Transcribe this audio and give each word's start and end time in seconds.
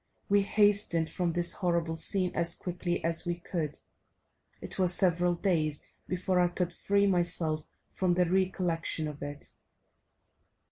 We 0.29 0.41
hastened 0.41 1.11
from 1.11 1.33
this 1.33 1.51
horrible 1.53 1.95
scene 1.95 2.31
as 2.33 2.55
quickly 2.55 3.03
as 3.03 3.23
we 3.23 3.35
could; 3.35 3.77
it 4.59 4.79
was 4.79 4.95
several 4.95 5.35
days 5.35 5.83
before 6.07 6.39
I 6.39 6.47
could 6.47 6.73
free 6.73 7.05
myself 7.05 7.65
from 7.87 8.15
the 8.15 8.25
recollection 8.25 9.07
of 9.07 9.21
it. 9.21 9.53